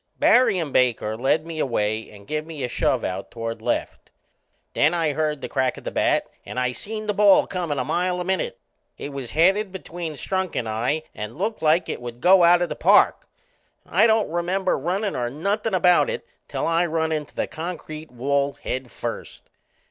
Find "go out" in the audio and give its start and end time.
12.19-12.63